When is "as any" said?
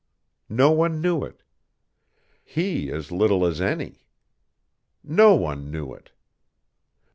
3.45-4.07